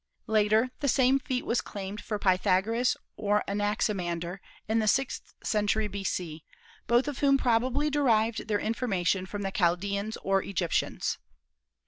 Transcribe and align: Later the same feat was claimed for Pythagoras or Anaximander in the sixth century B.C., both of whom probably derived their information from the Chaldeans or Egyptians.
Later 0.25 0.71
the 0.79 0.87
same 0.87 1.19
feat 1.19 1.45
was 1.45 1.61
claimed 1.61 2.01
for 2.01 2.17
Pythagoras 2.17 2.97
or 3.17 3.43
Anaximander 3.47 4.41
in 4.67 4.79
the 4.79 4.87
sixth 4.87 5.35
century 5.43 5.87
B.C., 5.87 6.43
both 6.87 7.07
of 7.07 7.19
whom 7.19 7.37
probably 7.37 7.91
derived 7.91 8.47
their 8.47 8.57
information 8.59 9.27
from 9.27 9.43
the 9.43 9.51
Chaldeans 9.51 10.17
or 10.23 10.41
Egyptians. 10.41 11.19